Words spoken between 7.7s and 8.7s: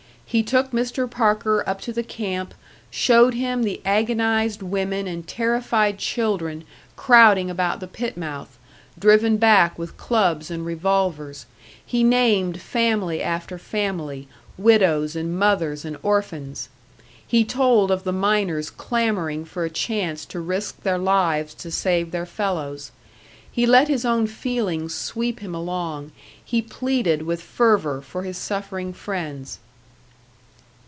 the pit mouth,